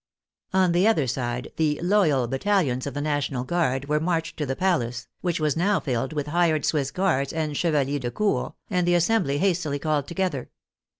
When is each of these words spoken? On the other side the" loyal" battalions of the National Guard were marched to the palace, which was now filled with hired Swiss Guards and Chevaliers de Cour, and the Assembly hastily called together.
On 0.51 0.71
the 0.71 0.87
other 0.87 1.05
side 1.05 1.51
the" 1.57 1.79
loyal" 1.83 2.25
battalions 2.27 2.87
of 2.87 2.95
the 2.95 3.01
National 3.01 3.43
Guard 3.43 3.87
were 3.87 3.99
marched 3.99 4.35
to 4.37 4.47
the 4.47 4.55
palace, 4.55 5.07
which 5.21 5.39
was 5.39 5.55
now 5.55 5.79
filled 5.79 6.11
with 6.11 6.25
hired 6.25 6.65
Swiss 6.65 6.89
Guards 6.89 7.31
and 7.31 7.55
Chevaliers 7.55 7.99
de 8.01 8.09
Cour, 8.09 8.55
and 8.67 8.87
the 8.87 8.95
Assembly 8.95 9.37
hastily 9.37 9.77
called 9.77 10.07
together. 10.07 10.49